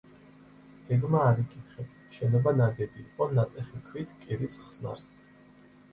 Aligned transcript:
გეგმა 0.85 1.19
არ 1.31 1.41
იკითხება, 1.43 2.01
შენობა 2.15 2.55
ნაგები 2.63 3.03
იყო 3.05 3.27
ნატეხი 3.35 3.85
ქვით 3.91 4.17
კირის 4.25 4.57
ხსნარზე. 4.63 5.15